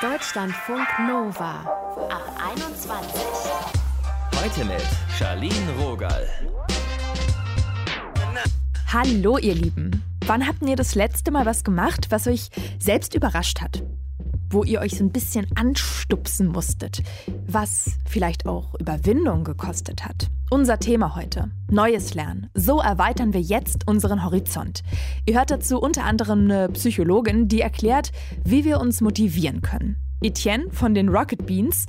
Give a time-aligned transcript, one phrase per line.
[0.00, 1.60] Deutschlandfunk Nova
[2.08, 3.22] ab 21.
[4.40, 4.82] Heute mit
[5.18, 6.28] Charlene Rogal.
[8.92, 10.02] Hallo ihr Lieben.
[10.26, 12.48] Wann habt ihr das letzte Mal was gemacht, was euch
[12.78, 13.82] selbst überrascht hat?
[14.50, 17.02] Wo ihr euch so ein bisschen anstupsen musstet,
[17.46, 20.28] was vielleicht auch Überwindung gekostet hat?
[20.48, 21.50] Unser Thema heute.
[21.70, 22.48] Neues Lernen.
[22.54, 24.82] So erweitern wir jetzt unseren Horizont.
[25.26, 28.10] Ihr hört dazu unter anderem eine Psychologin, die erklärt,
[28.42, 29.96] wie wir uns motivieren können.
[30.22, 31.84] Etienne von den Rocket Beans,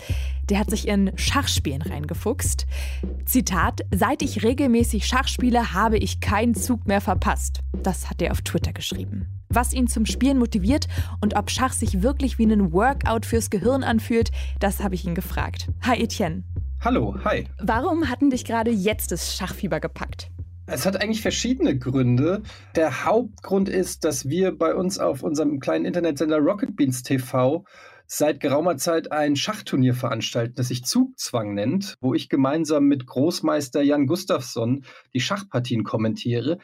[0.50, 2.68] der hat sich in Schachspielen reingefuchst.
[3.24, 7.62] Zitat: Seit ich regelmäßig Schach spiele, habe ich keinen Zug mehr verpasst.
[7.82, 9.39] Das hat er auf Twitter geschrieben.
[9.52, 10.88] Was ihn zum Spielen motiviert
[11.22, 15.16] und ob Schach sich wirklich wie ein Workout fürs Gehirn anfühlt, das habe ich ihn
[15.16, 15.70] gefragt.
[15.82, 16.44] Hi Etienne.
[16.82, 17.48] Hallo, hi.
[17.60, 20.30] Warum hatten dich gerade jetzt das Schachfieber gepackt?
[20.68, 22.44] Es hat eigentlich verschiedene Gründe.
[22.76, 27.66] Der Hauptgrund ist, dass wir bei uns auf unserem kleinen Internetsender Rocket Beans TV
[28.06, 33.82] seit geraumer Zeit ein Schachturnier veranstalten, das sich Zugzwang nennt, wo ich gemeinsam mit Großmeister
[33.82, 34.84] Jan Gustafsson
[35.16, 36.60] die Schachpartien kommentiere.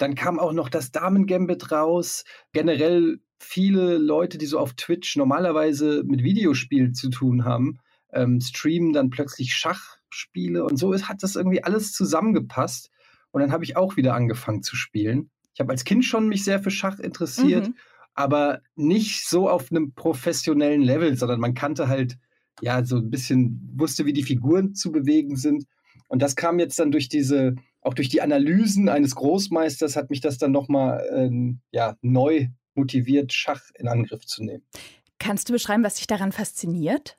[0.00, 2.24] Dann kam auch noch das Damen-Gambit raus.
[2.52, 7.78] Generell viele Leute, die so auf Twitch normalerweise mit Videospielen zu tun haben,
[8.12, 12.90] ähm, streamen dann plötzlich Schachspiele und so ist, hat das irgendwie alles zusammengepasst.
[13.30, 15.30] Und dann habe ich auch wieder angefangen zu spielen.
[15.54, 17.68] Ich habe als Kind schon mich sehr für Schach interessiert.
[17.68, 17.74] Mhm
[18.14, 22.18] aber nicht so auf einem professionellen Level, sondern man kannte halt,
[22.60, 25.64] ja, so ein bisschen, wusste, wie die Figuren zu bewegen sind.
[26.08, 30.20] Und das kam jetzt dann durch diese, auch durch die Analysen eines Großmeisters, hat mich
[30.20, 34.64] das dann nochmal ähm, ja, neu motiviert, Schach in Angriff zu nehmen.
[35.18, 37.18] Kannst du beschreiben, was dich daran fasziniert?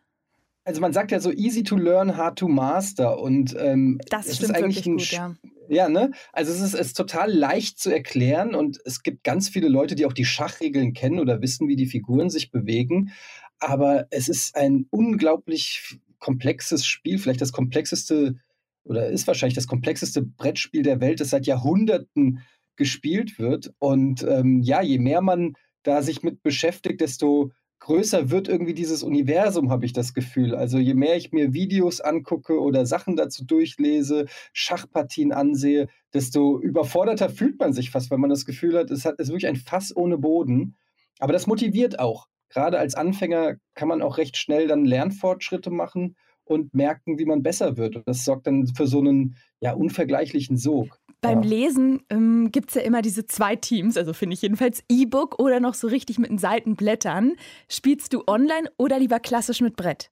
[0.64, 3.20] Also man sagt ja so easy to learn, hard to master.
[3.20, 5.36] Und ähm, das stimmt ist eigentlich ein, gut, ja.
[5.70, 6.12] Ja, ne?
[6.34, 9.96] Also es ist, es ist total leicht zu erklären und es gibt ganz viele Leute,
[9.96, 13.12] die auch die Schachregeln kennen oder wissen, wie die Figuren sich bewegen.
[13.60, 18.36] Aber es ist ein unglaublich komplexes Spiel, vielleicht das komplexeste
[18.84, 22.42] oder ist wahrscheinlich das komplexeste Brettspiel der Welt, das seit Jahrhunderten
[22.76, 23.74] gespielt wird.
[23.80, 25.54] Und ähm, ja, je mehr man
[25.84, 30.56] da sich mit beschäftigt, desto größer wird irgendwie dieses Universum, habe ich das Gefühl.
[30.56, 37.30] Also je mehr ich mir Videos angucke oder Sachen dazu durchlese, Schachpartien ansehe, desto überforderter
[37.30, 39.96] fühlt man sich fast, weil man das Gefühl hat, es hat, ist wirklich ein Fass
[39.96, 40.78] ohne Boden.
[41.20, 42.28] Aber das motiviert auch.
[42.50, 46.16] Gerade als Anfänger kann man auch recht schnell dann Lernfortschritte machen
[46.46, 47.96] und merken, wie man besser wird.
[47.96, 51.00] Und das sorgt dann für so einen ja, unvergleichlichen Sog.
[51.22, 51.50] Beim ja.
[51.50, 55.60] Lesen ähm, gibt es ja immer diese zwei Teams, also finde ich jedenfalls E-Book oder
[55.60, 57.34] noch so richtig mit den Seiten blättern.
[57.70, 60.10] Spielst du online oder lieber klassisch mit Brett?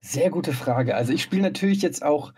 [0.00, 0.94] Sehr gute Frage.
[0.94, 2.32] Also ich spiele natürlich jetzt auch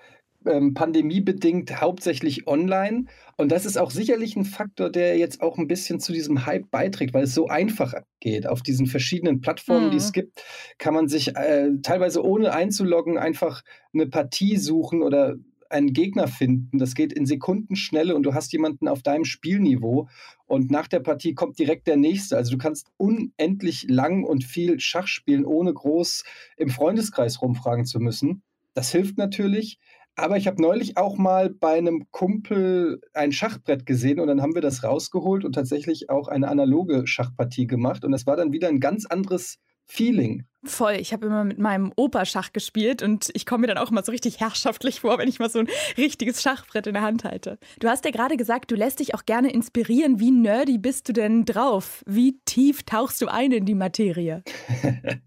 [0.46, 3.04] ähm, pandemiebedingt hauptsächlich online.
[3.36, 6.70] Und das ist auch sicherlich ein Faktor, der jetzt auch ein bisschen zu diesem Hype
[6.70, 8.46] beiträgt, weil es so einfach geht.
[8.46, 9.90] Auf diesen verschiedenen Plattformen, mhm.
[9.90, 10.12] die es mhm.
[10.12, 10.44] gibt,
[10.78, 13.62] kann man sich äh, teilweise ohne einzuloggen einfach
[13.92, 15.36] eine Partie suchen oder
[15.70, 16.78] einen Gegner finden.
[16.78, 20.08] Das geht in Sekundenschnelle und du hast jemanden auf deinem Spielniveau
[20.46, 22.36] und nach der Partie kommt direkt der nächste.
[22.36, 26.24] Also du kannst unendlich lang und viel Schach spielen, ohne groß
[26.56, 28.42] im Freundeskreis rumfragen zu müssen.
[28.74, 29.78] Das hilft natürlich.
[30.18, 34.54] Aber ich habe neulich auch mal bei einem Kumpel ein Schachbrett gesehen und dann haben
[34.54, 38.02] wir das rausgeholt und tatsächlich auch eine analoge Schachpartie gemacht.
[38.02, 40.44] Und das war dann wieder ein ganz anderes Feeling.
[40.66, 40.94] Voll.
[40.94, 44.02] Ich habe immer mit meinem Opa Schach gespielt und ich komme mir dann auch immer
[44.02, 47.58] so richtig herrschaftlich vor, wenn ich mal so ein richtiges Schachbrett in der Hand halte.
[47.80, 50.20] Du hast ja gerade gesagt, du lässt dich auch gerne inspirieren.
[50.20, 52.02] Wie nerdy bist du denn drauf?
[52.06, 54.42] Wie tief tauchst du ein in die Materie?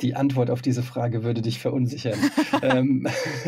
[0.00, 2.18] Die Antwort auf diese Frage würde dich verunsichern.
[2.62, 3.06] ähm,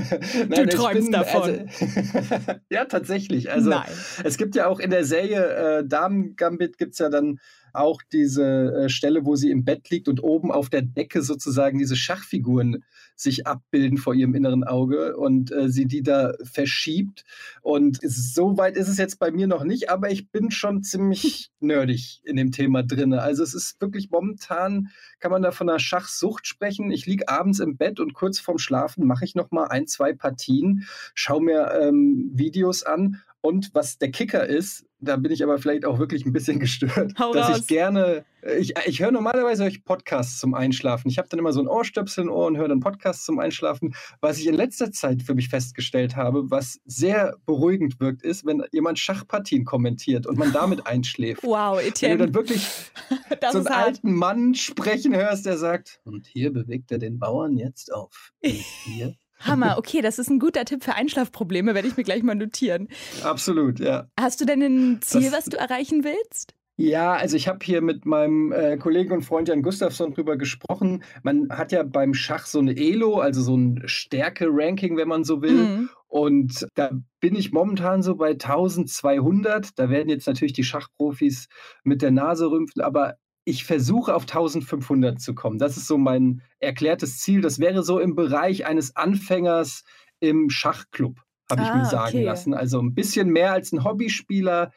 [0.49, 1.43] nein, du träumst bin, davon.
[1.43, 3.51] Also, ja, tatsächlich.
[3.51, 3.89] Also nein.
[4.23, 7.41] es gibt ja auch in der Serie äh, Damen Gambit gibt es ja dann
[7.73, 11.79] auch diese äh, Stelle, wo sie im Bett liegt und oben auf der Decke sozusagen
[11.79, 12.85] diese Schachfiguren
[13.17, 17.25] sich abbilden vor ihrem inneren Auge und äh, sie die da verschiebt.
[17.63, 21.51] Und so weit ist es jetzt bei mir noch nicht, aber ich bin schon ziemlich
[21.61, 23.13] nerdig in dem Thema drin.
[23.15, 24.89] Also es ist wirklich momentan,
[25.21, 26.91] kann man da von einer Schachsucht sprechen.
[26.91, 30.13] Ich liege abends im Bett und kurz vorm Schlafen mache ich noch mal ein, zwei
[30.13, 35.59] Partien, schaue mir ähm, Videos an und was der Kicker ist, da bin ich aber
[35.59, 37.59] vielleicht auch wirklich ein bisschen gestört, Hau dass raus.
[37.59, 38.25] ich gerne,
[38.59, 41.11] ich, ich höre normalerweise euch Podcasts zum Einschlafen.
[41.11, 43.95] Ich habe dann immer so ein Ohrstöpsel im Ohr und höre dann Podcasts zum Einschlafen.
[44.23, 48.63] Was ich in letzter Zeit für mich festgestellt habe, was sehr beruhigend wirkt, ist, wenn
[48.73, 51.43] jemand Schachpartien kommentiert und man damit einschläft.
[51.43, 52.15] Wow, Etienne.
[52.15, 52.67] Wenn du dann wirklich
[53.53, 57.93] so einen alten Mann sprechen hörst, der sagt, und hier bewegt er den Bauern jetzt
[57.93, 58.31] auf.
[58.43, 59.15] Und hier
[59.47, 62.89] Hammer, okay, das ist ein guter Tipp für Einschlafprobleme, werde ich mir gleich mal notieren.
[63.23, 64.09] Absolut, ja.
[64.19, 66.55] Hast du denn ein Ziel, das, was du erreichen willst?
[66.77, 71.05] Ja, also ich habe hier mit meinem äh, Kollegen und Freund Jan Gustafsson drüber gesprochen.
[71.23, 75.41] Man hat ja beim Schach so eine Elo, also so ein Stärke-Ranking, wenn man so
[75.41, 75.53] will.
[75.53, 75.91] Mhm.
[76.09, 79.79] Und da bin ich momentan so bei 1200.
[79.79, 81.47] Da werden jetzt natürlich die Schachprofis
[81.85, 83.15] mit der Nase rümpfen, aber
[83.45, 85.59] ich versuche auf 1500 zu kommen.
[85.59, 87.41] Das ist so mein erklärtes Ziel.
[87.43, 89.85] Das wäre so im Bereich eines Anfängers
[90.21, 91.21] im Schachclub,
[91.51, 92.25] habe ich Ah, mir sagen okay.
[92.25, 92.55] lassen.
[92.55, 94.73] Also ein bisschen mehr als ein Hobbyspieler.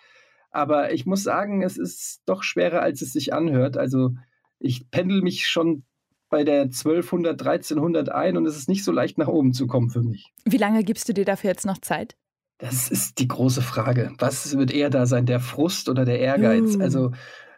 [0.51, 3.77] Aber ich muss sagen, es ist doch schwerer, als es sich anhört.
[3.77, 4.11] Also
[4.59, 5.83] ich pendel mich schon
[6.29, 9.89] bei der 1200, 1300 ein und es ist nicht so leicht nach oben zu kommen
[9.89, 10.33] für mich.
[10.43, 12.17] Wie lange gibst du dir dafür jetzt noch Zeit?
[12.57, 14.11] Das ist die große Frage.
[14.17, 16.75] Was wird eher da sein, der Frust oder der Ehrgeiz?
[16.75, 16.81] Uh.
[16.81, 17.11] Also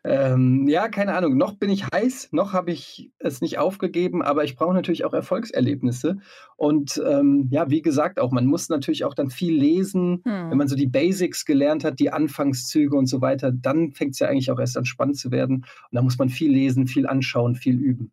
[0.10, 1.38] ähm, ja, keine Ahnung.
[1.38, 5.14] Noch bin ich heiß, noch habe ich es nicht aufgegeben, aber ich brauche natürlich auch
[5.14, 6.18] Erfolgserlebnisse.
[6.58, 10.24] Und ähm, ja, wie gesagt, auch man muss natürlich auch dann viel lesen.
[10.26, 10.50] Hm.
[10.50, 14.20] Wenn man so die Basics gelernt hat, die Anfangszüge und so weiter, dann fängt es
[14.20, 15.58] ja eigentlich auch erst an spannend zu werden.
[15.58, 18.12] Und da muss man viel lesen, viel anschauen, viel üben.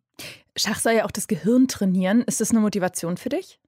[0.55, 2.21] Schach soll ja auch das Gehirn trainieren.
[2.21, 3.59] Ist das eine Motivation für dich?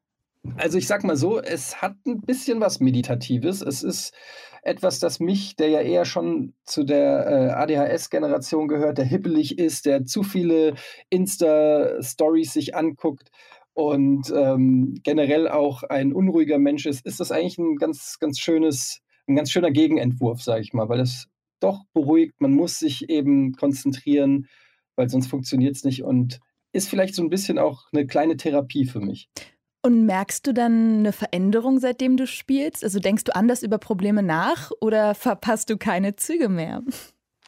[0.55, 3.61] Also ich sag mal so, es hat ein bisschen was Meditatives.
[3.61, 4.13] Es ist
[4.61, 9.85] etwas, das mich, der ja eher schon zu der äh, ADHS-Generation gehört, der hippelig ist,
[9.85, 10.75] der zu viele
[11.09, 13.29] Insta-Stories sich anguckt
[13.73, 19.01] und ähm, generell auch ein unruhiger Mensch ist, ist das eigentlich ein ganz, ganz schönes,
[19.27, 21.27] ein ganz schöner Gegenentwurf, sage ich mal, weil es
[21.61, 22.35] doch beruhigt.
[22.39, 24.47] Man muss sich eben konzentrieren,
[24.95, 26.39] weil sonst funktioniert es nicht und
[26.73, 29.29] ist vielleicht so ein bisschen auch eine kleine Therapie für mich.
[29.81, 32.83] Und merkst du dann eine Veränderung, seitdem du spielst?
[32.83, 36.81] Also denkst du anders über Probleme nach oder verpasst du keine Züge mehr?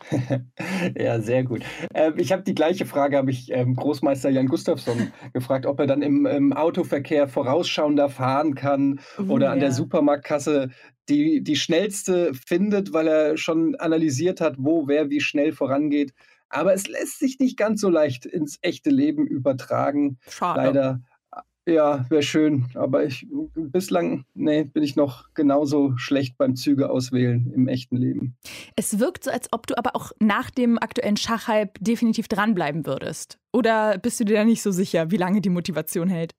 [0.98, 1.62] Ja, sehr gut.
[1.94, 5.88] Ähm, ich habe die gleiche Frage, habe ich ähm, Großmeister Jan Gustafsson gefragt, ob er
[5.88, 9.76] dann im, im Autoverkehr vorausschauender fahren kann oder an der Ja.
[9.76, 10.70] Supermarktkasse
[11.10, 16.14] die, die schnellste findet, weil er schon analysiert hat, wo wer wie schnell vorangeht.
[16.50, 20.18] Aber es lässt sich nicht ganz so leicht ins echte Leben übertragen.
[20.28, 20.62] Schade.
[20.64, 21.02] Leider.
[21.68, 22.66] Ja, wäre schön.
[22.74, 28.36] Aber ich bislang, nee, bin ich noch genauso schlecht beim Züge auswählen im echten Leben.
[28.76, 33.38] Es wirkt so, als ob du aber auch nach dem aktuellen Schachhype definitiv dranbleiben würdest.
[33.54, 36.34] Oder bist du dir da nicht so sicher, wie lange die Motivation hält?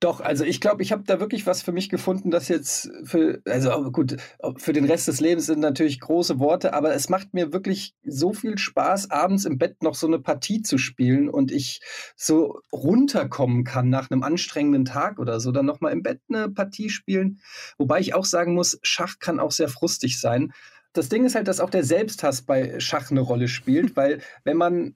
[0.00, 3.40] Doch, also ich glaube, ich habe da wirklich was für mich gefunden, das jetzt für,
[3.46, 4.18] also aber gut,
[4.58, 8.34] für den Rest des Lebens sind natürlich große Worte, aber es macht mir wirklich so
[8.34, 11.80] viel Spaß, abends im Bett noch so eine Partie zu spielen und ich
[12.14, 16.90] so runterkommen kann nach einem anstrengenden Tag oder so, dann nochmal im Bett eine Partie
[16.90, 17.40] spielen.
[17.78, 20.52] Wobei ich auch sagen muss, Schach kann auch sehr frustig sein.
[20.92, 24.58] Das Ding ist halt, dass auch der Selbsthass bei Schach eine Rolle spielt, weil wenn
[24.58, 24.94] man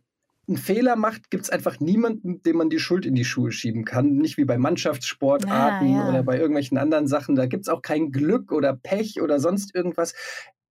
[0.50, 3.85] einen Fehler macht, gibt es einfach niemanden, dem man die Schuld in die Schuhe schieben
[3.85, 4.17] kann.
[4.17, 6.08] Nicht wie bei Mannschaftssportarten Ah, ja.
[6.08, 7.37] oder bei irgendwelchen anderen Sachen.
[7.37, 10.14] Da gibt es auch kein Glück oder Pech oder sonst irgendwas.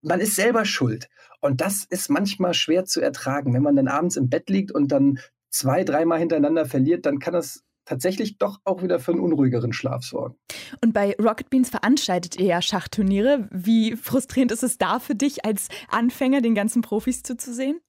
[0.02, 1.10] Man ist selber schuld.
[1.42, 3.54] Und das ist manchmal schwer zu ertragen.
[3.54, 7.34] Wenn man dann abends im Bett liegt und dann zwei, dreimal hintereinander verliert, dann kann
[7.34, 10.36] das tatsächlich doch auch wieder für einen unruhigeren Schlaf sorgen.
[10.84, 13.48] Und bei Rocket Beans veranstaltet ihr ja Schachturniere.
[13.52, 17.80] Wie frustrierend ist es da für dich als Anfänger, den ganzen Profis zuzusehen?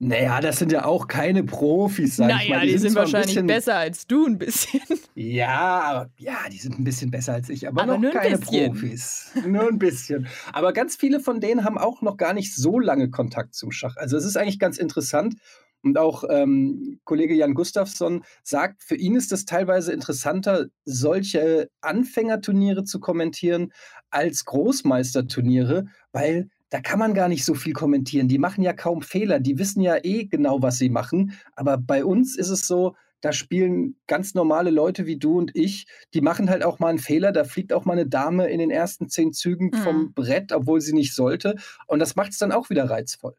[0.00, 2.68] Naja, das sind ja auch keine Profis, sag ich mal.
[2.92, 4.80] zwar ein bisschen- als du ein bisschen.
[5.16, 8.72] Ja, aber, ja, die sind ein bisschen besser als ich, aber, Aber noch keine bisschen.
[8.72, 9.32] Profis.
[9.44, 10.28] Nur ein bisschen.
[10.52, 13.96] Aber ganz viele von denen haben auch noch gar nicht so lange Kontakt zum Schach.
[13.96, 15.34] Also es ist eigentlich ganz interessant.
[15.82, 22.82] Und auch ähm, Kollege Jan Gustafsson sagt, für ihn ist es teilweise interessanter, solche Anfängerturniere
[22.84, 23.72] zu kommentieren
[24.10, 28.28] als Großmeisterturniere, weil da kann man gar nicht so viel kommentieren.
[28.28, 29.40] Die machen ja kaum Fehler.
[29.40, 31.32] Die wissen ja eh genau, was sie machen.
[31.56, 35.86] Aber bei uns ist es so, da spielen ganz normale Leute wie du und ich,
[36.14, 37.32] die machen halt auch mal einen Fehler.
[37.32, 39.76] Da fliegt auch mal eine Dame in den ersten zehn Zügen Mhm.
[39.78, 41.56] vom Brett, obwohl sie nicht sollte.
[41.86, 43.34] Und das macht es dann auch wieder reizvoll.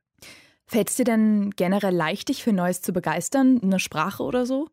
[0.65, 3.59] Fällt es dir denn generell leicht, dich für Neues zu begeistern?
[3.61, 4.67] Eine Sprache oder so?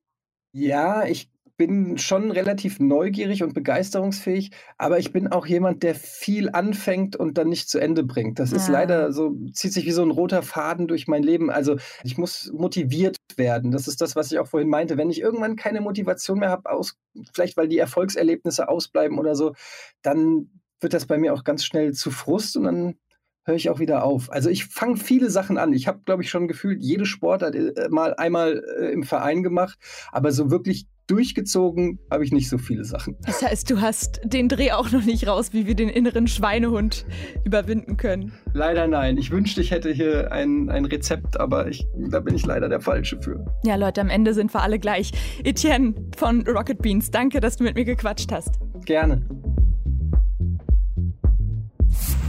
[0.53, 6.51] Ja, ich bin schon relativ neugierig und begeisterungsfähig, aber ich bin auch jemand, der viel
[6.51, 8.39] anfängt und dann nicht zu Ende bringt.
[8.39, 8.73] Das ist Ah.
[8.73, 11.51] leider so, zieht sich wie so ein roter Faden durch mein Leben.
[11.51, 13.71] Also ich muss motiviert werden.
[13.71, 14.97] Das ist das, was ich auch vorhin meinte.
[14.99, 16.97] Wenn ich irgendwann keine Motivation mehr habe, aus,
[17.33, 19.55] vielleicht weil die Erfolgserlebnisse ausbleiben oder so,
[20.03, 22.97] dann wird das bei mir auch ganz schnell zu Frust und dann
[23.47, 24.31] höre ich auch wieder auf.
[24.31, 25.73] Also ich fange viele Sachen an.
[25.73, 29.79] Ich habe, glaube ich, schon gefühlt jede Sportart äh, mal einmal äh, im Verein gemacht,
[30.13, 33.17] aber so wirklich durchgezogen habe ich nicht so viele Sachen.
[33.25, 37.07] Das heißt, du hast den Dreh auch noch nicht raus, wie wir den inneren Schweinehund
[37.45, 38.33] überwinden können.
[38.53, 39.17] Leider nein.
[39.17, 42.81] Ich wünschte, ich hätte hier ein, ein Rezept, aber ich, da bin ich leider der
[42.81, 43.45] Falsche für.
[43.65, 45.13] Ja, Leute, am Ende sind wir alle gleich.
[45.45, 48.59] Etienne von Rocket Beans, danke, dass du mit mir gequatscht hast.
[48.85, 49.25] Gerne.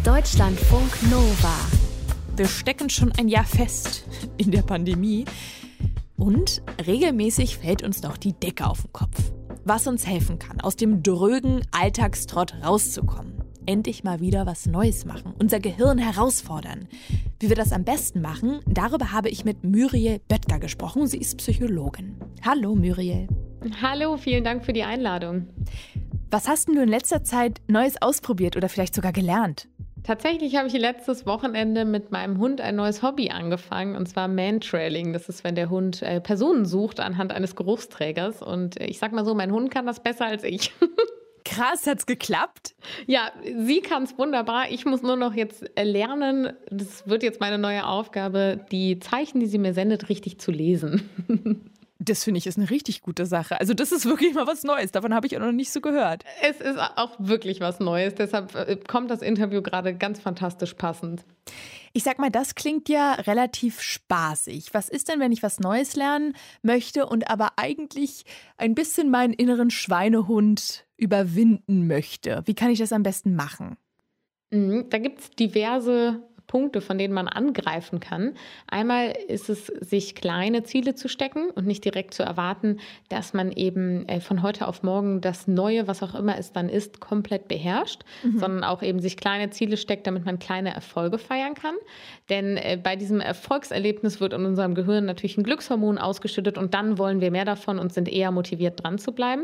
[0.08, 1.54] Deutschlandfunk Nova.
[2.38, 4.06] Wir stecken schon ein Jahr fest
[4.38, 5.26] in der Pandemie.
[6.16, 9.34] Und regelmäßig fällt uns noch die Decke auf den Kopf.
[9.66, 13.34] Was uns helfen kann, aus dem drögen Alltagstrott rauszukommen.
[13.66, 16.88] Endlich mal wieder was Neues machen, unser Gehirn herausfordern.
[17.42, 21.08] Wie wir das am besten machen, darüber habe ich mit Muriel Böttger gesprochen.
[21.08, 22.16] Sie ist Psychologin.
[22.46, 23.28] Hallo Muriel.
[23.82, 25.50] Hallo, vielen Dank für die Einladung.
[26.32, 29.68] Was hast du in letzter Zeit Neues ausprobiert oder vielleicht sogar gelernt?
[30.08, 35.12] Tatsächlich habe ich letztes Wochenende mit meinem Hund ein neues Hobby angefangen, und zwar Mantrailing.
[35.12, 38.42] Das ist, wenn der Hund äh, Personen sucht anhand eines Geruchsträgers.
[38.42, 40.72] Und äh, ich sag mal so, mein Hund kann das besser als ich.
[41.44, 42.74] Krass, hat's geklappt?
[43.06, 44.72] Ja, sie kann es wunderbar.
[44.72, 49.42] Ich muss nur noch jetzt äh, lernen, das wird jetzt meine neue Aufgabe, die Zeichen,
[49.42, 51.10] die sie mir sendet, richtig zu lesen.
[52.08, 53.60] Das finde ich ist eine richtig gute Sache.
[53.60, 54.92] Also das ist wirklich mal was Neues.
[54.92, 56.24] Davon habe ich auch noch nicht so gehört.
[56.42, 58.16] Es ist auch wirklich was Neues.
[58.16, 61.26] Deshalb äh, kommt das Interview gerade ganz fantastisch passend.
[61.94, 64.74] Ich sag mal, das klingt ja relativ spaßig.
[64.74, 68.24] Was ist denn, wenn ich was Neues lernen möchte und aber eigentlich
[68.58, 72.44] ein bisschen meinen inneren Schweinehund überwinden möchte?
[72.46, 73.78] Wie kann ich das am besten machen?
[74.52, 78.34] Mhm, da gibt es diverse Punkte, von denen man angreifen kann.
[78.68, 83.52] Einmal ist es, sich kleine Ziele zu stecken und nicht direkt zu erwarten, dass man
[83.52, 87.48] eben äh, von heute auf morgen das Neue, was auch immer es dann ist, komplett
[87.48, 88.40] beherrscht, mhm.
[88.40, 91.76] sondern auch eben sich kleine Ziele steckt, damit man kleine Erfolge feiern kann.
[92.30, 96.98] Denn äh, bei diesem Erfolgserlebnis wird in unserem Gehirn natürlich ein Glückshormon ausgeschüttet und dann
[96.98, 99.44] wollen wir mehr davon und sind eher motiviert dran zu bleiben.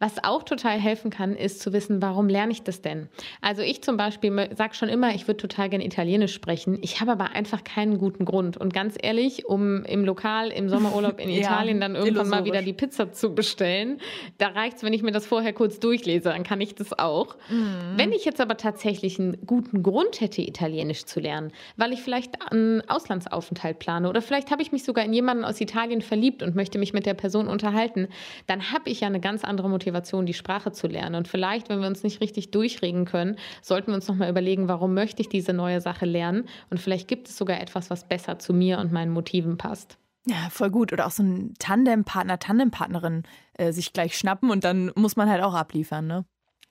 [0.00, 3.10] Was auch total helfen kann, ist zu wissen, warum lerne ich das denn?
[3.42, 6.78] Also ich zum Beispiel sage schon immer, ich würde total gerne Italienisch sprechen.
[6.80, 8.56] Ich habe aber einfach keinen guten Grund.
[8.56, 12.72] Und ganz ehrlich, um im Lokal im Sommerurlaub in Italien dann irgendwann mal wieder die
[12.72, 13.98] Pizza zu bestellen,
[14.38, 17.36] da reicht es, wenn ich mir das vorher kurz durchlese, dann kann ich das auch.
[17.50, 17.92] Mhm.
[17.96, 22.50] Wenn ich jetzt aber tatsächlich einen guten Grund hätte, Italienisch zu lernen, weil ich vielleicht
[22.50, 26.56] einen Auslandsaufenthalt plane oder vielleicht habe ich mich sogar in jemanden aus Italien verliebt und
[26.56, 28.08] möchte mich mit der Person unterhalten,
[28.46, 31.16] dann habe ich ja eine ganz andere Motivation Motivation, die Sprache zu lernen.
[31.16, 34.94] Und vielleicht, wenn wir uns nicht richtig durchregen können, sollten wir uns nochmal überlegen, warum
[34.94, 36.44] möchte ich diese neue Sache lernen?
[36.70, 39.98] Und vielleicht gibt es sogar etwas, was besser zu mir und meinen Motiven passt.
[40.26, 40.92] Ja, voll gut.
[40.92, 45.42] Oder auch so ein Tandempartner, Tandempartnerin äh, sich gleich schnappen und dann muss man halt
[45.42, 46.24] auch abliefern, ne?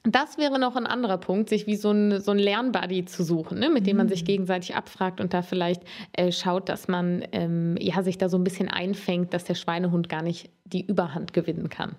[0.04, 3.60] Das wäre noch ein anderer Punkt, sich wie so ein, so ein Lernbuddy zu suchen,
[3.60, 4.28] ne, mit dem man sich mhm.
[4.28, 5.84] gegenseitig abfragt und da vielleicht
[6.14, 10.08] äh, schaut, dass man ähm, ja, sich da so ein bisschen einfängt, dass der Schweinehund
[10.08, 11.98] gar nicht die Überhand gewinnen kann.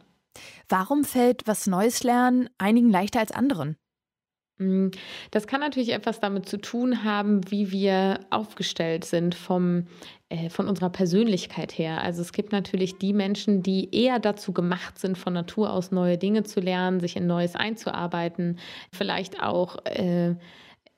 [0.69, 3.77] Warum fällt was Neues lernen einigen leichter als anderen?
[4.61, 4.89] Mm,
[5.31, 9.87] das kann natürlich etwas damit zu tun haben, wie wir aufgestellt sind vom,
[10.29, 12.03] äh, von unserer Persönlichkeit her.
[12.03, 16.19] Also es gibt natürlich die Menschen, die eher dazu gemacht sind, von Natur aus neue
[16.19, 18.59] Dinge zu lernen, sich in Neues einzuarbeiten,
[18.93, 20.35] vielleicht auch äh,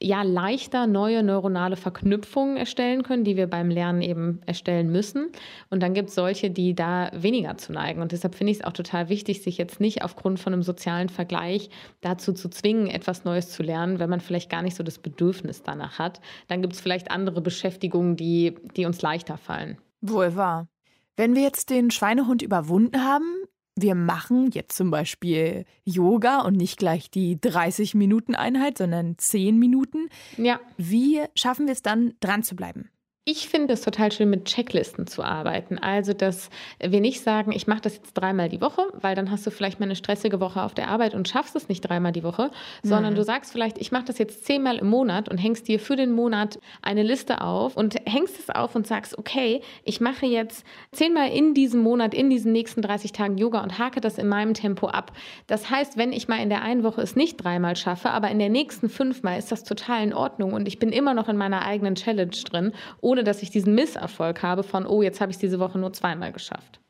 [0.02, 5.30] ja leichter neue neuronale Verknüpfungen erstellen können, die wir beim Lernen eben erstellen müssen.
[5.70, 8.02] Und dann gibt es solche, die da weniger zu neigen.
[8.02, 11.08] Und deshalb finde ich es auch total wichtig, sich jetzt nicht aufgrund von einem sozialen
[11.08, 14.98] Vergleich dazu zu zwingen, etwas Neues zu lernen, wenn man vielleicht gar nicht so das
[14.98, 16.20] Bedürfnis danach hat.
[16.48, 19.78] Dann gibt es vielleicht andere Beschäftigungen, die, die uns leichter fallen.
[20.00, 20.68] Wohl wahr.
[21.16, 23.41] Wenn wir jetzt den Schweinehund überwunden haben,
[23.76, 30.08] wir machen jetzt zum Beispiel Yoga und nicht gleich die 30-Minuten-Einheit, sondern 10 Minuten.
[30.36, 30.60] Ja.
[30.76, 32.90] Wie schaffen wir es dann, dran zu bleiben?
[33.24, 35.78] Ich finde es total schön, mit Checklisten zu arbeiten.
[35.78, 36.50] Also, dass
[36.80, 39.78] wir nicht sagen, ich mache das jetzt dreimal die Woche, weil dann hast du vielleicht
[39.78, 42.50] mal eine stressige Woche auf der Arbeit und schaffst es nicht dreimal die Woche,
[42.82, 42.88] mhm.
[42.88, 45.94] sondern du sagst vielleicht, ich mache das jetzt zehnmal im Monat und hängst dir für
[45.94, 50.66] den Monat eine Liste auf und hängst es auf und sagst, okay, ich mache jetzt
[50.90, 54.54] zehnmal in diesem Monat, in diesen nächsten 30 Tagen Yoga und hake das in meinem
[54.54, 55.12] Tempo ab.
[55.46, 58.40] Das heißt, wenn ich mal in der einen Woche es nicht dreimal schaffe, aber in
[58.40, 61.64] der nächsten fünfmal ist das total in Ordnung und ich bin immer noch in meiner
[61.64, 62.72] eigenen Challenge drin
[63.12, 65.92] ohne dass ich diesen Misserfolg habe von, oh, jetzt habe ich es diese Woche nur
[65.92, 66.80] zweimal geschafft.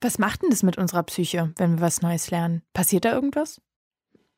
[0.00, 2.62] Was macht denn das mit unserer Psyche, wenn wir was Neues lernen?
[2.72, 3.60] Passiert da irgendwas?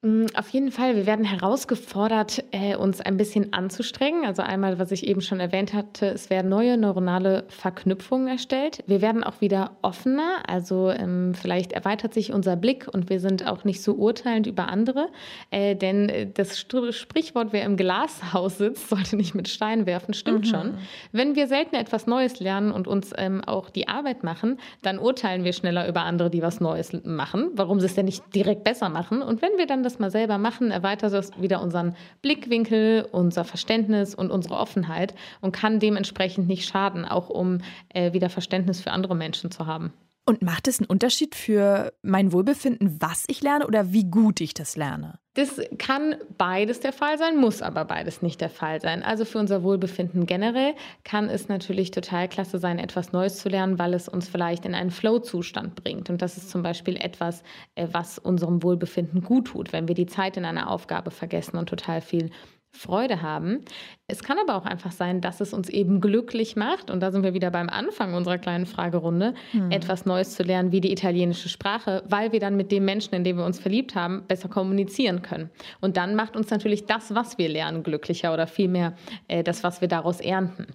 [0.02, 0.94] Mm, auf jeden Fall.
[0.94, 4.24] Wir werden herausgefordert, äh, uns ein bisschen anzustrengen.
[4.24, 8.84] Also einmal, was ich eben schon erwähnt hatte, es werden neue neuronale Verknüpfungen erstellt.
[8.86, 10.42] Wir werden auch wieder offener.
[10.46, 14.68] Also ähm, vielleicht erweitert sich unser Blick und wir sind auch nicht so urteilend über
[14.68, 15.08] andere.
[15.50, 20.44] Äh, denn äh, das Sprichwort, wer im Glashaus sitzt, sollte nicht mit Steinen werfen, stimmt
[20.44, 20.48] mhm.
[20.48, 20.74] schon.
[21.10, 25.42] Wenn wir selten etwas Neues lernen und uns ähm, auch die Arbeit machen, dann urteilen
[25.42, 28.90] wir schneller über andere, die was Neues machen, warum sie es denn nicht direkt besser
[28.90, 29.22] machen.
[29.22, 34.14] Und wenn wir dann das mal selber machen, erweitert das wieder unseren Blickwinkel, unser Verständnis
[34.14, 39.16] und unsere Offenheit und kann dementsprechend nicht schaden, auch um äh, wieder Verständnis für andere
[39.16, 39.92] Menschen zu haben.
[40.28, 44.52] Und macht es einen Unterschied für mein Wohlbefinden, was ich lerne oder wie gut ich
[44.52, 45.18] das lerne?
[45.32, 49.02] Das kann beides der Fall sein, muss aber beides nicht der Fall sein.
[49.02, 53.78] Also für unser Wohlbefinden generell kann es natürlich total klasse sein, etwas Neues zu lernen,
[53.78, 56.10] weil es uns vielleicht in einen Flow-Zustand bringt.
[56.10, 57.42] Und das ist zum Beispiel etwas,
[57.74, 61.70] äh, was unserem Wohlbefinden gut tut, wenn wir die Zeit in einer Aufgabe vergessen und
[61.70, 62.28] total viel
[62.70, 63.64] Freude haben.
[64.06, 67.22] Es kann aber auch einfach sein, dass es uns eben glücklich macht, und da sind
[67.22, 69.70] wir wieder beim Anfang unserer kleinen Fragerunde, hm.
[69.70, 73.24] etwas Neues zu lernen wie die italienische Sprache, weil wir dann mit dem Menschen, in
[73.24, 75.50] den wir uns verliebt haben, besser kommunizieren können.
[75.80, 78.94] Und dann macht uns natürlich das, was wir lernen, glücklicher oder vielmehr
[79.28, 80.66] äh, das, was wir daraus ernten.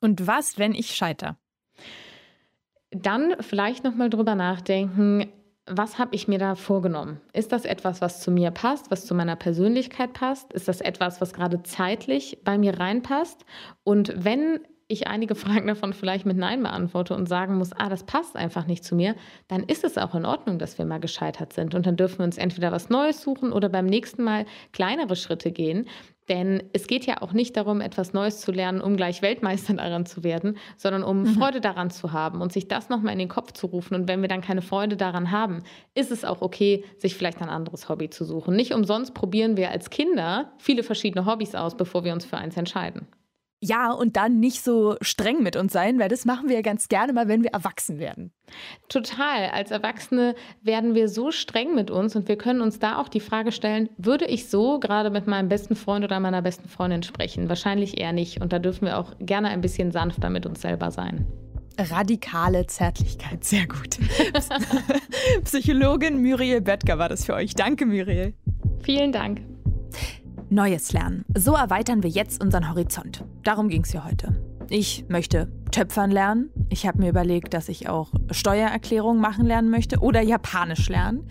[0.00, 1.36] Und was, wenn ich scheitere?
[2.90, 5.26] Dann vielleicht nochmal drüber nachdenken,
[5.70, 7.20] was habe ich mir da vorgenommen?
[7.32, 10.52] Ist das etwas, was zu mir passt, was zu meiner Persönlichkeit passt?
[10.52, 13.44] Ist das etwas, was gerade zeitlich bei mir reinpasst?
[13.84, 18.04] Und wenn ich einige Fragen davon vielleicht mit Nein beantworte und sagen muss, ah, das
[18.04, 19.14] passt einfach nicht zu mir,
[19.46, 21.74] dann ist es auch in Ordnung, dass wir mal gescheitert sind.
[21.74, 25.52] Und dann dürfen wir uns entweder was Neues suchen oder beim nächsten Mal kleinere Schritte
[25.52, 25.86] gehen.
[26.28, 30.06] Denn es geht ja auch nicht darum, etwas Neues zu lernen, um gleich Weltmeister daran
[30.06, 31.26] zu werden, sondern um mhm.
[31.26, 33.94] Freude daran zu haben und sich das nochmal in den Kopf zu rufen.
[33.94, 35.62] Und wenn wir dann keine Freude daran haben,
[35.94, 38.54] ist es auch okay, sich vielleicht ein anderes Hobby zu suchen.
[38.56, 42.56] Nicht umsonst probieren wir als Kinder viele verschiedene Hobbys aus, bevor wir uns für eins
[42.56, 43.06] entscheiden.
[43.60, 46.88] Ja, und dann nicht so streng mit uns sein, weil das machen wir ja ganz
[46.88, 48.32] gerne mal, wenn wir erwachsen werden.
[48.88, 49.50] Total.
[49.50, 53.20] Als Erwachsene werden wir so streng mit uns und wir können uns da auch die
[53.20, 57.48] Frage stellen, würde ich so gerade mit meinem besten Freund oder meiner besten Freundin sprechen?
[57.48, 58.40] Wahrscheinlich eher nicht.
[58.40, 61.26] Und da dürfen wir auch gerne ein bisschen sanfter mit uns selber sein.
[61.78, 63.98] Radikale Zärtlichkeit, sehr gut.
[65.44, 67.54] Psychologin Muriel Böttger war das für euch.
[67.54, 68.34] Danke, Muriel.
[68.82, 69.42] Vielen Dank.
[70.50, 71.24] Neues lernen.
[71.36, 73.24] So erweitern wir jetzt unseren Horizont.
[73.42, 74.34] Darum ging es hier heute.
[74.70, 76.50] Ich möchte Töpfern lernen.
[76.68, 81.28] Ich habe mir überlegt, dass ich auch Steuererklärungen machen lernen möchte oder Japanisch lernen.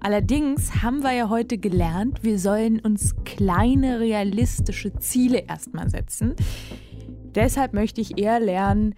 [0.00, 6.34] Allerdings haben wir ja heute gelernt, wir sollen uns kleine realistische Ziele erstmal setzen.
[7.34, 8.94] Deshalb möchte ich eher lernen,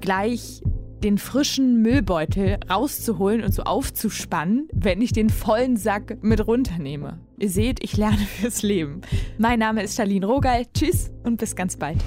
[0.00, 0.62] gleich
[1.02, 7.18] den frischen Müllbeutel rauszuholen und so aufzuspannen, wenn ich den vollen Sack mit runternehme.
[7.38, 9.02] Ihr seht, ich lerne fürs Leben.
[9.38, 10.66] Mein Name ist Charlene Rogal.
[10.74, 11.98] Tschüss und bis ganz bald.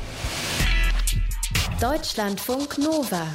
[1.79, 3.27] Deutschlandfunk Nova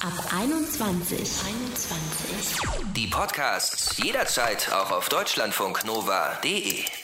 [0.00, 1.18] ab 21.
[1.18, 2.92] 21.
[2.96, 7.01] Die Podcasts jederzeit auch auf deutschlandfunknova.de.